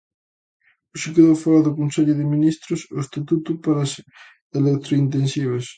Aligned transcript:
Hoxe 0.91 1.13
quedou 1.15 1.41
fóra 1.43 1.65
do 1.65 1.77
Consello 1.79 2.13
de 2.19 2.25
Ministros 2.33 2.79
o 2.95 2.97
estatuto 3.05 3.49
para 3.63 3.79
as 3.85 3.93
electrointensivas. 4.59 5.65